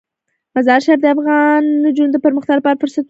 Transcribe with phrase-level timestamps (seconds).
[0.55, 2.99] مزارشریف د افغان نجونو د پرمختګ لپاره فرصتونه برابروي.